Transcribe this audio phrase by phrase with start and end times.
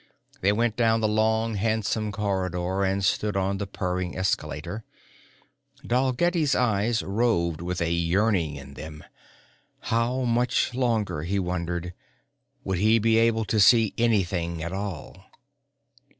[0.41, 4.83] They went down the long handsome corridor and stood on the purring escalator.
[5.85, 9.03] Dalgetty's eyes roved with a yearning in them
[9.93, 11.93] how much longer, he wondered,
[12.63, 15.25] would he be able to see anything at all?